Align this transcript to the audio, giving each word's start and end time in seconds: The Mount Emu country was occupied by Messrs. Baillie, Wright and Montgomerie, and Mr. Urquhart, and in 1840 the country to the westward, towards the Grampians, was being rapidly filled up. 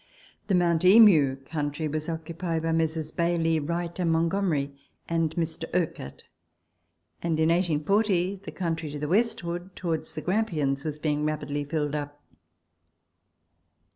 The 0.47 0.55
Mount 0.55 0.83
Emu 0.83 1.35
country 1.35 1.87
was 1.87 2.09
occupied 2.09 2.63
by 2.63 2.71
Messrs. 2.71 3.11
Baillie, 3.11 3.59
Wright 3.59 3.99
and 3.99 4.11
Montgomerie, 4.11 4.75
and 5.07 5.29
Mr. 5.35 5.65
Urquhart, 5.75 6.23
and 7.21 7.39
in 7.39 7.49
1840 7.49 8.37
the 8.37 8.51
country 8.51 8.89
to 8.93 8.97
the 8.97 9.07
westward, 9.07 9.75
towards 9.75 10.13
the 10.13 10.21
Grampians, 10.21 10.83
was 10.83 10.97
being 10.97 11.23
rapidly 11.23 11.63
filled 11.63 11.93
up. 11.93 12.19